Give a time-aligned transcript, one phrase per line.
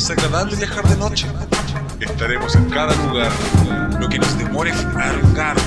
[0.00, 1.26] Es agradable viajar de noche.
[2.00, 3.30] Estaremos en cada lugar,
[4.00, 5.60] lo que nos demore un carro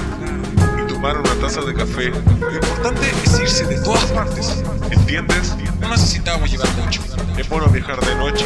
[0.83, 2.09] y tomar una taza de café.
[2.09, 4.63] Lo importante es irse de todas partes.
[4.89, 5.55] ¿Entiendes?
[5.79, 7.04] No necesitamos llevar mucho.
[7.38, 8.46] Es bueno viajar de noche,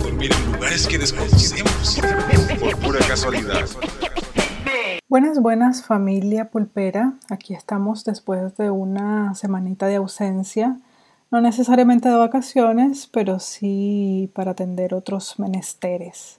[0.00, 2.00] dormir en lugares que desconocemos,
[2.58, 3.66] por pura casualidad.
[5.08, 7.12] Buenas, buenas familia pulpera.
[7.28, 10.80] Aquí estamos después de una semanita de ausencia,
[11.30, 16.38] no necesariamente de vacaciones, pero sí para atender otros menesteres.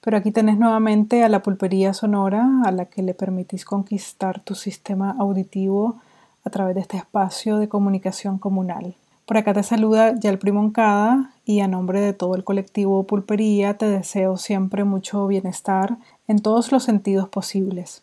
[0.00, 4.54] Pero aquí tenés nuevamente a la pulpería sonora a la que le permitís conquistar tu
[4.54, 5.96] sistema auditivo
[6.44, 8.96] a través de este espacio de comunicación comunal.
[9.26, 13.86] Por acá te saluda Yalpri Moncada y a nombre de todo el colectivo Pulpería te
[13.86, 18.02] deseo siempre mucho bienestar en todos los sentidos posibles.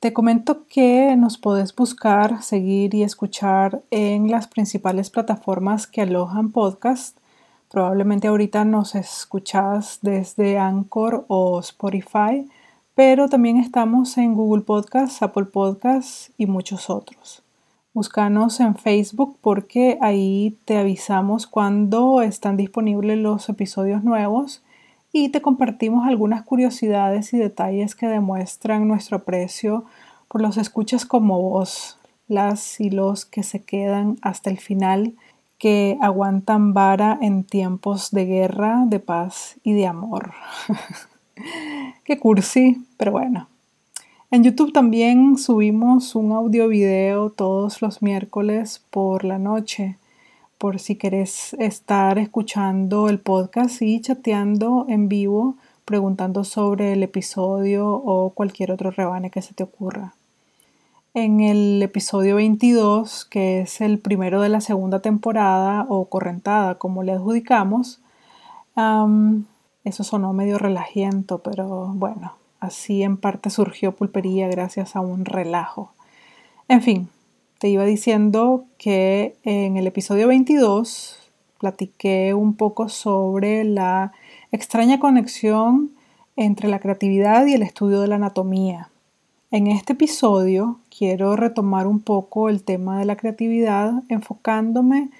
[0.00, 6.52] Te comento que nos puedes buscar, seguir y escuchar en las principales plataformas que alojan
[6.52, 7.18] podcast.
[7.70, 12.48] Probablemente ahorita nos escuchas desde Anchor o Spotify,
[12.94, 17.42] pero también estamos en Google Podcasts, Apple Podcasts y muchos otros.
[17.92, 24.62] Búscanos en Facebook porque ahí te avisamos cuando están disponibles los episodios nuevos
[25.12, 29.84] y te compartimos algunas curiosidades y detalles que demuestran nuestro aprecio
[30.28, 35.14] por los escuchas como vos, las y los que se quedan hasta el final,
[35.58, 40.32] que aguantan vara en tiempos de guerra, de paz y de amor.
[42.04, 43.48] Qué cursi, pero bueno,
[44.30, 49.96] en YouTube también subimos un audio video todos los miércoles por la noche,
[50.60, 57.88] por si querés estar escuchando el podcast y chateando en vivo, preguntando sobre el episodio
[57.88, 60.12] o cualquier otro rebane que se te ocurra.
[61.14, 67.02] En el episodio 22, que es el primero de la segunda temporada o correntada, como
[67.02, 67.98] le adjudicamos,
[68.76, 75.92] eso sonó medio relajiento, pero bueno, Así en parte surgió pulpería gracias a un relajo.
[76.68, 77.08] En fin,
[77.60, 81.18] te iba diciendo que en el episodio 22
[81.58, 84.12] platiqué un poco sobre la
[84.50, 85.90] extraña conexión
[86.36, 88.88] entre la creatividad y el estudio de la anatomía.
[89.50, 95.10] En este episodio quiero retomar un poco el tema de la creatividad enfocándome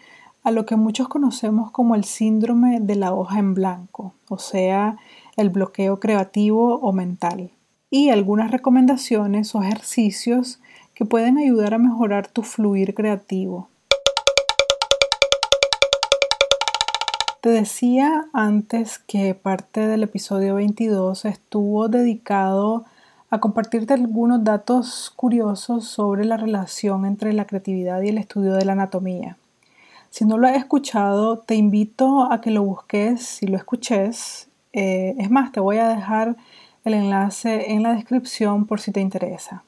[0.42, 4.96] a lo que muchos conocemos como el síndrome de la hoja en blanco, o sea,
[5.36, 7.50] el bloqueo creativo o mental,
[7.90, 10.58] y algunas recomendaciones o ejercicios
[11.00, 13.70] que pueden ayudar a mejorar tu fluir creativo.
[17.40, 22.84] Te decía antes que parte del episodio 22 estuvo dedicado
[23.30, 28.66] a compartirte algunos datos curiosos sobre la relación entre la creatividad y el estudio de
[28.66, 29.38] la anatomía.
[30.10, 35.14] Si no lo has escuchado, te invito a que lo busques y lo escuches eh,
[35.16, 36.36] es más, te voy a dejar
[36.84, 39.64] el enlace en la descripción por si te interesa.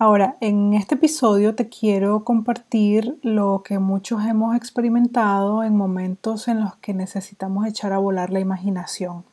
[0.00, 6.60] Ahora, en este episodio te quiero compartir lo que muchos hemos experimentado en momentos en
[6.60, 9.24] los que necesitamos echar a volar la imaginación.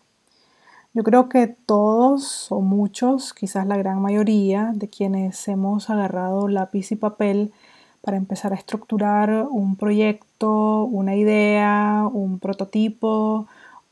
[0.95, 6.91] Yo creo que todos o muchos, quizás la gran mayoría de quienes hemos agarrado lápiz
[6.91, 7.53] y papel
[8.01, 13.45] para empezar a estructurar un proyecto, una idea, un prototipo,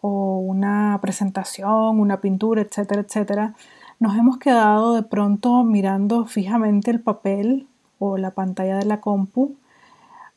[0.06, 3.53] o una presentación, una pintura, etcétera, etcétera,
[4.03, 7.67] nos hemos quedado de pronto mirando fijamente el papel
[7.99, 9.55] o la pantalla de la compu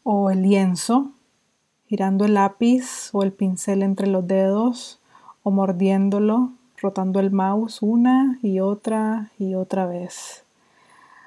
[0.04, 1.10] o el lienzo,
[1.88, 5.00] girando el lápiz o el pincel entre los dedos
[5.42, 10.44] o mordiéndolo, rotando el mouse una y otra y otra vez.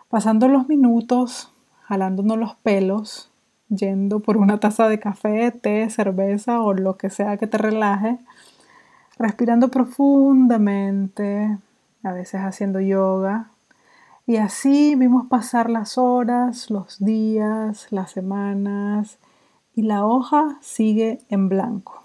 [0.08, 1.52] Pasando los minutos,
[1.82, 3.30] jalándonos los pelos,
[3.68, 8.18] yendo por una taza de café, té, cerveza o lo que sea que te relaje,
[9.18, 11.58] respirando profundamente,
[12.04, 13.52] a veces haciendo yoga.
[14.26, 19.18] Y así vimos pasar las horas, los días, las semanas
[19.74, 22.04] y la hoja sigue en blanco.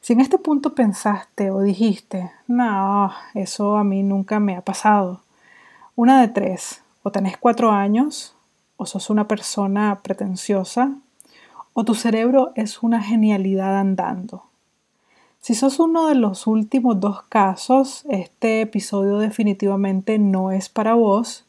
[0.00, 5.22] Si en este punto pensaste o dijiste, no, eso a mí nunca me ha pasado,
[5.94, 8.34] una de tres, o tenés cuatro años,
[8.76, 10.96] o sos una persona pretenciosa,
[11.72, 14.44] o tu cerebro es una genialidad andando.
[15.42, 21.44] Si sos uno de los últimos dos casos, este episodio definitivamente no es para vos.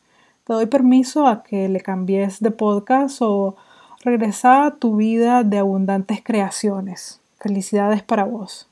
[0.46, 3.56] Te doy permiso a que le cambies de podcast o
[4.04, 7.22] regresa a tu vida de abundantes creaciones.
[7.40, 8.68] Felicidades para vos.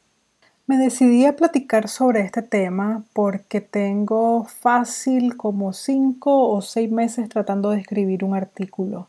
[0.66, 7.30] Me decidí a platicar sobre este tema porque tengo fácil como cinco o seis meses
[7.30, 9.06] tratando de escribir un artículo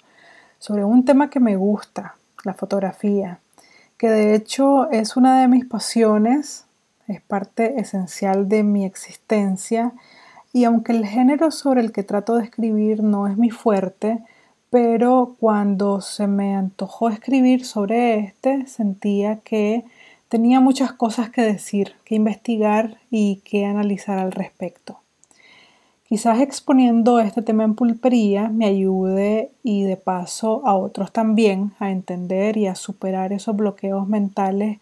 [0.59, 3.41] sobre un tema que me gusta, la fotografía,
[4.03, 6.65] que de hecho es una de mis pasiones,
[7.07, 9.93] es parte esencial de mi existencia
[10.53, 14.19] y aunque el género sobre el que trato de escribir no es mi fuerte,
[14.71, 19.85] pero cuando se me antojó escribir sobre este, sentía que
[20.29, 25.02] tenía muchas cosas que decir, que investigar y que analizar al respecto.
[26.13, 31.91] Quizás exponiendo este tema en pulpería me ayude y de paso a otros también a
[31.91, 34.79] entender y a superar esos bloqueos mentales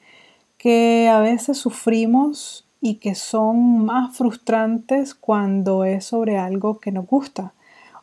[0.58, 7.06] que a veces sufrimos y que son más frustrantes cuando es sobre algo que nos
[7.06, 7.52] gusta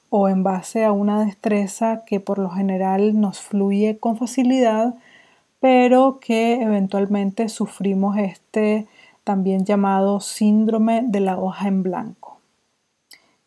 [0.10, 4.96] o en base a una destreza que por lo general nos fluye con facilidad,
[5.60, 8.88] pero que eventualmente sufrimos este
[9.26, 12.27] también llamado síndrome de la hoja en blanco.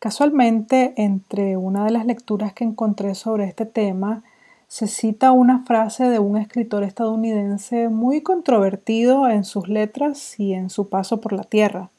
[0.01, 4.23] Casualmente, entre una de las lecturas que encontré sobre este tema,
[4.67, 10.71] se cita una frase de un escritor estadounidense muy controvertido en sus letras y en
[10.71, 11.91] su paso por la Tierra,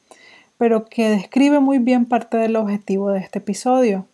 [0.58, 4.04] pero que describe muy bien parte del objetivo de este episodio.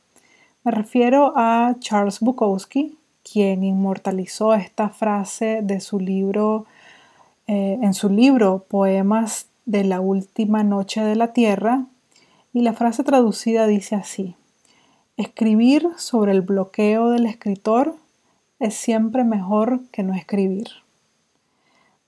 [0.64, 6.66] Me refiero a Charles Bukowski, quien inmortalizó esta frase de su libro,
[7.46, 11.86] eh, en su libro Poemas de la Última Noche de la Tierra,
[12.52, 14.36] y la frase traducida dice así,
[15.16, 17.96] escribir sobre el bloqueo del escritor
[18.58, 20.68] es siempre mejor que no escribir.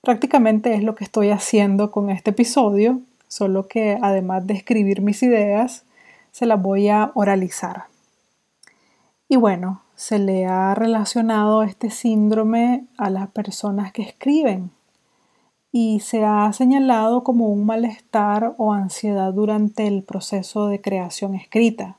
[0.01, 5.21] Prácticamente es lo que estoy haciendo con este episodio, solo que además de escribir mis
[5.23, 5.83] ideas,
[6.31, 7.85] se las voy a oralizar.
[9.29, 14.71] Y bueno, se le ha relacionado este síndrome a las personas que escriben,
[15.71, 21.95] y se ha señalado como un malestar o ansiedad durante el proceso de creación escrita,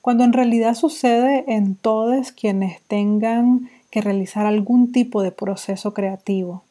[0.00, 6.62] cuando en realidad sucede en todos quienes tengan que realizar algún tipo de proceso creativo.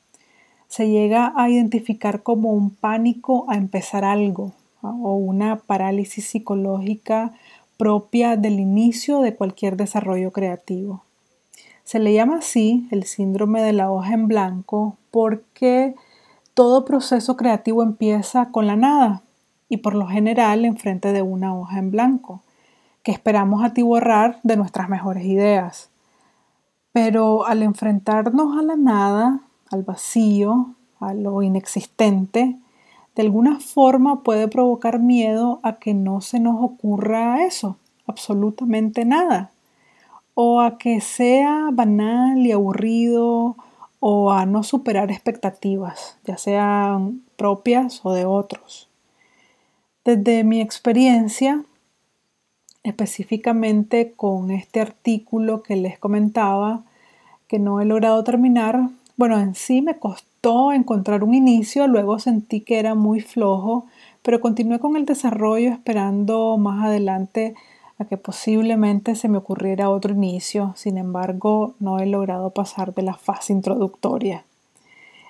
[0.67, 7.33] Se llega a identificar como un pánico a empezar algo o una parálisis psicológica
[7.77, 11.03] propia del inicio de cualquier desarrollo creativo.
[11.83, 15.95] Se le llama así el síndrome de la hoja en blanco porque
[16.59, 19.21] todo proceso creativo empieza con la nada
[19.69, 22.41] y por lo general enfrente de una hoja en blanco,
[23.01, 25.89] que esperamos atiborrar de nuestras mejores ideas.
[26.91, 29.39] Pero al enfrentarnos a la nada,
[29.71, 32.57] al vacío, a lo inexistente,
[33.15, 39.51] de alguna forma puede provocar miedo a que no se nos ocurra eso, absolutamente nada,
[40.33, 43.55] o a que sea banal y aburrido
[43.99, 48.89] o a no superar expectativas, ya sean propias o de otros.
[50.05, 51.63] Desde mi experiencia,
[52.83, 56.83] específicamente con este artículo que les comentaba,
[57.47, 62.61] que no he logrado terminar, bueno, en sí me costó encontrar un inicio, luego sentí
[62.61, 63.85] que era muy flojo,
[64.21, 67.55] pero continué con el desarrollo esperando más adelante
[67.99, 73.01] a que posiblemente se me ocurriera otro inicio, sin embargo no he logrado pasar de
[73.03, 74.45] la fase introductoria.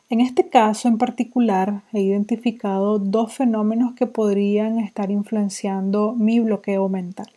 [0.10, 6.88] En este caso en particular he identificado dos fenómenos que podrían estar influenciando mi bloqueo
[6.90, 7.32] mental.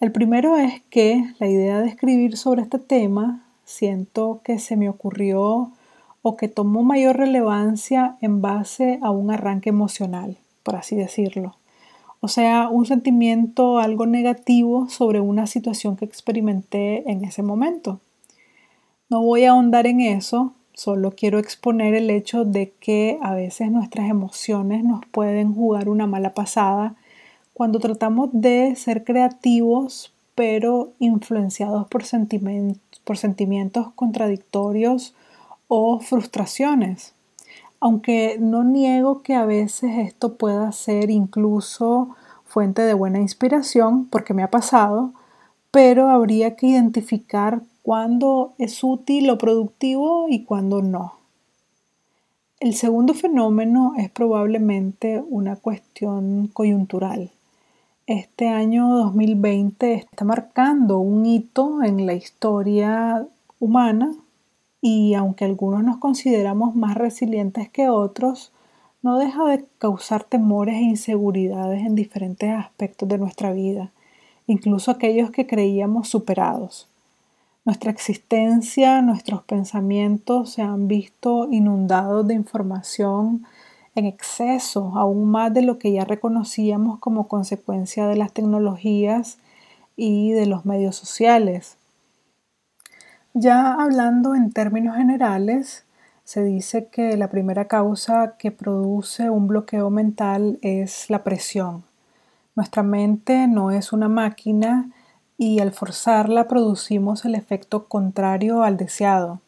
[0.00, 4.88] El primero es que la idea de escribir sobre este tema siento que se me
[4.88, 5.70] ocurrió
[6.22, 11.59] o que tomó mayor relevancia en base a un arranque emocional, por así decirlo
[12.20, 18.00] o sea, un sentimiento algo negativo sobre una situación que experimenté en ese momento.
[19.08, 23.70] No voy a ahondar en eso, solo quiero exponer el hecho de que a veces
[23.70, 26.94] nuestras emociones nos pueden jugar una mala pasada
[27.54, 32.02] cuando tratamos de ser creativos pero influenciados por,
[33.04, 35.14] por sentimientos contradictorios
[35.68, 37.14] o frustraciones
[37.80, 44.34] aunque no niego que a veces esto pueda ser incluso fuente de buena inspiración, porque
[44.34, 45.12] me ha pasado,
[45.70, 51.14] pero habría que identificar cuándo es útil o productivo y cuándo no.
[52.58, 57.30] El segundo fenómeno es probablemente una cuestión coyuntural.
[58.06, 63.26] Este año 2020 está marcando un hito en la historia
[63.60, 64.12] humana
[64.80, 68.52] y aunque algunos nos consideramos más resilientes que otros,
[69.02, 73.92] no deja de causar temores e inseguridades en diferentes aspectos de nuestra vida,
[74.46, 76.88] incluso aquellos que creíamos superados.
[77.64, 83.44] Nuestra existencia, nuestros pensamientos se han visto inundados de información
[83.94, 89.38] en exceso, aún más de lo que ya reconocíamos como consecuencia de las tecnologías
[89.96, 91.76] y de los medios sociales.
[93.34, 95.84] Ya hablando en términos generales,
[96.30, 101.82] Se dice que la primera causa que produce un bloqueo mental es la presión.
[102.54, 104.90] Nuestra mente no es una máquina
[105.36, 109.40] y al forzarla producimos el efecto contrario al deseado.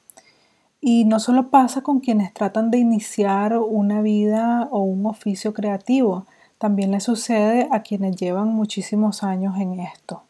[0.80, 6.26] Y no solo pasa con quienes tratan de iniciar una vida o un oficio creativo,
[6.58, 10.24] también le sucede a quienes llevan muchísimos años en esto.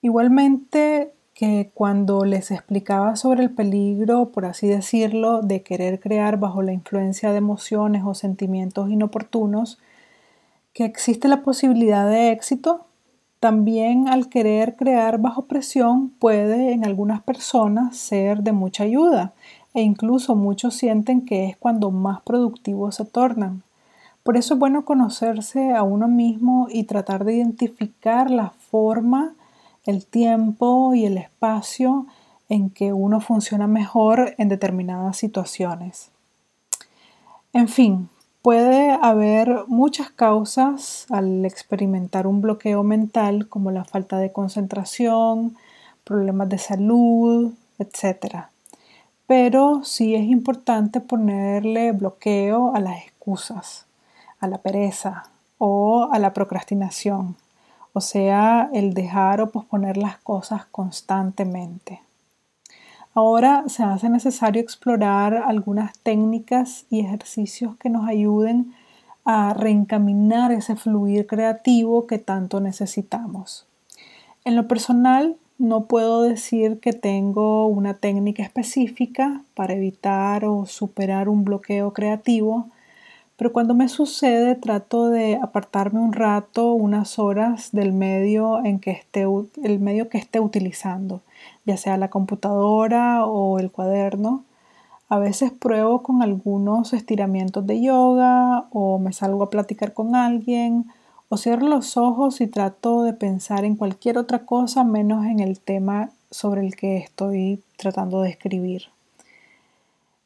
[0.00, 6.62] Igualmente que cuando les explicaba sobre el peligro, por así decirlo, de querer crear bajo
[6.62, 9.78] la influencia de emociones o sentimientos inoportunos,
[10.72, 12.86] que existe la posibilidad de éxito,
[13.40, 19.34] también al querer crear bajo presión puede en algunas personas ser de mucha ayuda
[19.74, 23.62] e incluso muchos sienten que es cuando más productivos se tornan.
[24.22, 29.34] Por eso es bueno conocerse a uno mismo y tratar de identificar la forma,
[29.86, 32.06] el tiempo y el espacio
[32.48, 36.10] en que uno funciona mejor en determinadas situaciones.
[37.52, 38.08] En fin,
[38.44, 45.56] Puede haber muchas causas al experimentar un bloqueo mental como la falta de concentración,
[46.04, 48.48] problemas de salud, etc.
[49.26, 53.86] Pero sí es importante ponerle bloqueo a las excusas,
[54.40, 57.36] a la pereza o a la procrastinación,
[57.94, 62.02] o sea, el dejar o posponer las cosas constantemente.
[63.14, 68.74] Ahora se hace necesario explorar algunas técnicas y ejercicios que nos ayuden
[69.24, 73.66] a reencaminar ese fluir creativo que tanto necesitamos.
[74.44, 81.28] En lo personal, no puedo decir que tengo una técnica específica para evitar o superar
[81.28, 82.66] un bloqueo creativo,
[83.36, 88.92] pero cuando me sucede trato de apartarme un rato, unas horas del medio en que
[88.92, 89.26] esté
[89.62, 91.20] el medio que esté utilizando,
[91.64, 94.44] ya sea la computadora o el cuaderno.
[95.08, 100.86] A veces pruebo con algunos estiramientos de yoga o me salgo a platicar con alguien
[101.28, 105.58] o cierro los ojos y trato de pensar en cualquier otra cosa menos en el
[105.58, 108.84] tema sobre el que estoy tratando de escribir.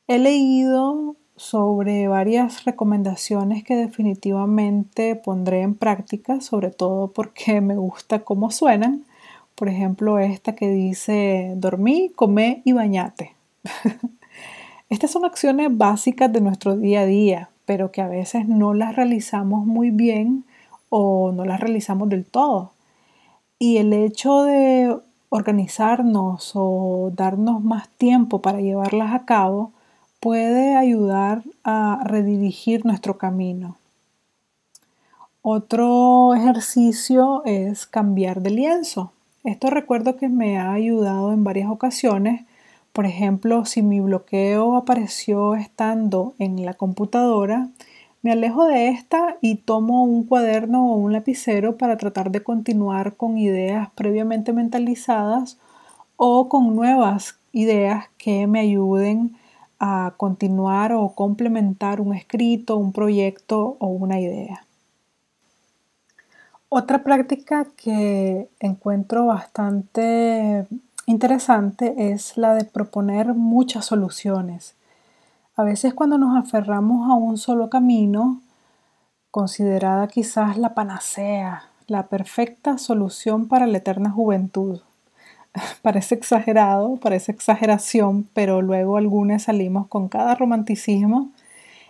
[0.06, 8.20] He leído sobre varias recomendaciones que definitivamente pondré en práctica, sobre todo porque me gusta
[8.20, 9.04] cómo suenan.
[9.54, 13.34] Por ejemplo, esta que dice dormí, comé y bañate.
[14.88, 18.96] Estas son acciones básicas de nuestro día a día, pero que a veces no las
[18.96, 20.44] realizamos muy bien
[20.88, 22.72] o no las realizamos del todo.
[23.58, 24.96] Y el hecho de
[25.28, 29.72] organizarnos o darnos más tiempo para llevarlas a cabo
[30.20, 33.76] puede ayudar a redirigir nuestro camino.
[35.42, 39.12] Otro ejercicio es cambiar de lienzo.
[39.44, 42.44] Esto recuerdo que me ha ayudado en varias ocasiones.
[42.92, 47.68] Por ejemplo, si mi bloqueo apareció estando en la computadora,
[48.20, 53.14] me alejo de esta y tomo un cuaderno o un lapicero para tratar de continuar
[53.14, 55.56] con ideas previamente mentalizadas
[56.16, 59.37] o con nuevas ideas que me ayuden
[59.78, 64.64] a continuar o complementar un escrito, un proyecto o una idea.
[66.68, 70.66] Otra práctica que encuentro bastante
[71.06, 74.74] interesante es la de proponer muchas soluciones.
[75.56, 78.42] A veces cuando nos aferramos a un solo camino,
[79.30, 84.80] considerada quizás la panacea, la perfecta solución para la eterna juventud,
[85.82, 91.30] parece exagerado, parece exageración, pero luego algunos salimos con cada romanticismo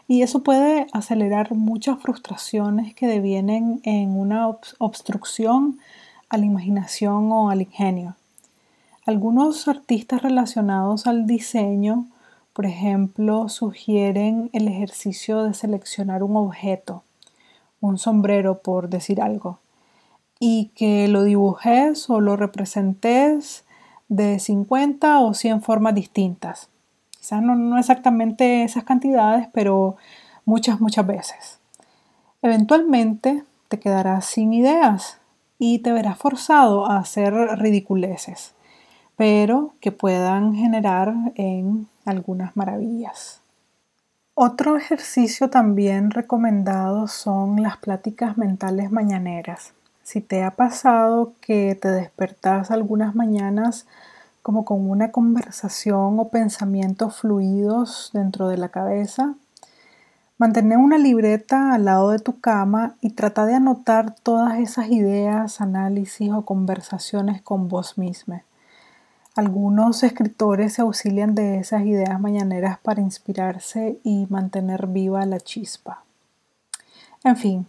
[0.06, 4.48] y eso puede acelerar muchas frustraciones que devienen en una
[4.78, 5.78] obstrucción
[6.30, 8.16] a la imaginación o al ingenio.
[9.04, 12.06] Algunos artistas relacionados al diseño,
[12.52, 17.04] por ejemplo, sugieren el ejercicio de seleccionar un objeto,
[17.80, 19.60] un sombrero por decir algo,
[20.38, 23.64] y que lo dibujes o lo representes
[24.08, 26.68] de 50 o 100 formas distintas.
[27.10, 29.96] Quizás no, no exactamente esas cantidades, pero
[30.44, 31.58] muchas, muchas veces.
[32.42, 35.18] Eventualmente te quedarás sin ideas
[35.58, 38.54] y te verás forzado a hacer ridiculeces,
[39.16, 43.40] pero que puedan generar en algunas maravillas.
[44.34, 49.74] Otro ejercicio también recomendado son las pláticas mentales mañaneras.
[50.08, 53.86] Si te ha pasado que te despertas algunas mañanas
[54.40, 59.34] como con una conversación o pensamientos fluidos dentro de la cabeza,
[60.38, 65.60] mantener una libreta al lado de tu cama y trata de anotar todas esas ideas,
[65.60, 68.44] análisis o conversaciones con vos misma.
[69.34, 76.02] Algunos escritores se auxilian de esas ideas mañaneras para inspirarse y mantener viva la chispa.
[77.24, 77.66] En fin,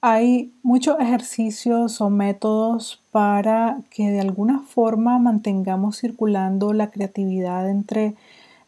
[0.00, 8.14] hay muchos ejercicios o métodos para que de alguna forma mantengamos circulando la creatividad entre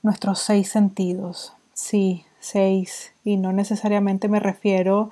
[0.03, 1.53] nuestros seis sentidos.
[1.73, 5.11] Sí, seis, y no necesariamente me refiero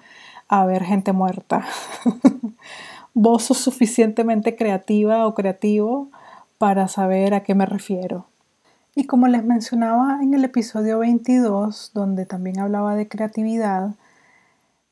[0.48, 1.64] a ver gente muerta.
[3.14, 6.08] Vos sos suficientemente creativa o creativo
[6.58, 8.26] para saber a qué me refiero.
[8.94, 13.92] Y como les mencionaba en el episodio 22, donde también hablaba de creatividad,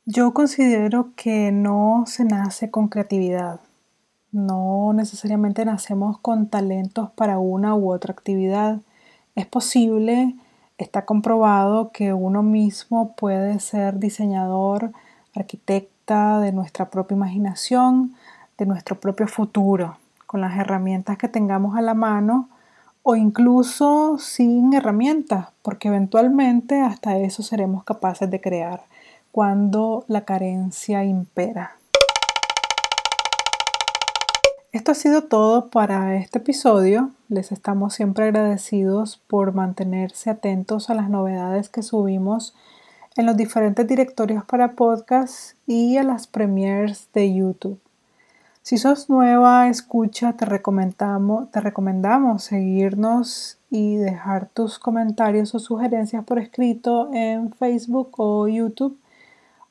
[0.09, 3.59] yo considero que no se nace con creatividad.
[4.31, 8.79] No necesariamente nacemos con talentos para una u otra actividad.
[9.35, 10.33] Es posible,
[10.77, 14.93] está comprobado que uno mismo puede ser diseñador,
[15.35, 18.15] arquitecta de nuestra propia imaginación,
[18.57, 22.47] de nuestro propio futuro con las herramientas que tengamos a la mano
[23.03, 28.83] o incluso sin herramientas, porque eventualmente hasta eso seremos capaces de crear
[29.37, 31.77] cuando la carencia impera.
[34.71, 37.11] Esto ha sido todo para este episodio.
[37.29, 42.55] Les estamos siempre agradecidos por mantenerse atentos a las novedades que subimos
[43.15, 47.79] en los diferentes directorios para podcast y a las premiers de YouTube.
[48.63, 56.25] Si sos nueva escucha, te recomendamos, te recomendamos seguirnos y dejar tus comentarios o sugerencias
[56.25, 58.97] por escrito en Facebook o YouTube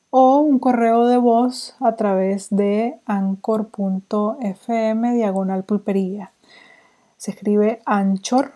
[0.09, 4.33] o un correo de voz a través de anchor.fm
[5.13, 6.31] diagonal pulpería.
[7.17, 8.53] Se escribe anchor.fm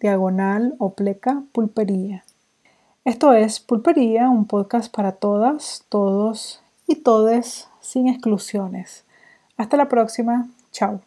[0.00, 2.24] diagonal o pleca pulpería.
[3.04, 9.04] Esto es Pulpería, un podcast para todas, todos y todes sin exclusiones.
[9.56, 10.48] Hasta la próxima.
[10.70, 11.00] Chao.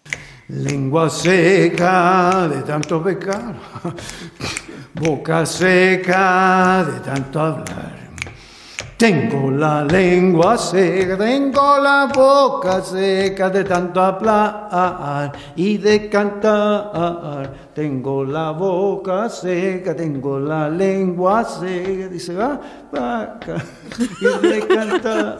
[0.47, 3.55] Lengua seca de tanto pecar,
[4.93, 8.02] boca seca de tanto hablar.
[9.03, 17.51] Tengo la lengua seca, tengo la boca seca de tanto hablar y de cantar.
[17.75, 22.57] Tengo la boca seca, tengo la lengua seca, dice va,
[22.93, 23.57] vaca
[24.21, 25.37] y de cantar.